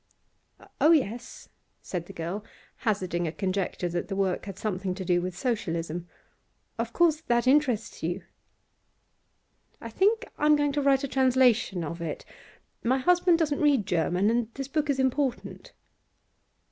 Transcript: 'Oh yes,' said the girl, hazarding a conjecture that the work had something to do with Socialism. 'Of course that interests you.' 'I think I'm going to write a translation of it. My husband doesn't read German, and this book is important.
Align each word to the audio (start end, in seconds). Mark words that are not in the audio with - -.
'Oh 0.79 0.89
yes,' 0.93 1.47
said 1.83 2.07
the 2.07 2.13
girl, 2.13 2.43
hazarding 2.77 3.27
a 3.27 3.31
conjecture 3.31 3.87
that 3.87 4.07
the 4.07 4.15
work 4.15 4.45
had 4.45 4.57
something 4.57 4.95
to 4.95 5.05
do 5.05 5.21
with 5.21 5.37
Socialism. 5.37 6.07
'Of 6.79 6.91
course 6.91 7.21
that 7.27 7.45
interests 7.45 8.01
you.' 8.01 8.23
'I 9.79 9.89
think 9.91 10.25
I'm 10.39 10.55
going 10.55 10.71
to 10.71 10.81
write 10.81 11.03
a 11.03 11.07
translation 11.07 11.83
of 11.83 12.01
it. 12.01 12.25
My 12.83 12.97
husband 12.97 13.37
doesn't 13.37 13.61
read 13.61 13.85
German, 13.85 14.31
and 14.31 14.51
this 14.55 14.67
book 14.67 14.89
is 14.89 14.97
important. 14.97 15.71